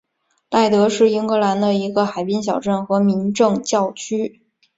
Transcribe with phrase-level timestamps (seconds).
[0.49, 4.41] 赖德是英格兰的一个海滨小镇和民政教区。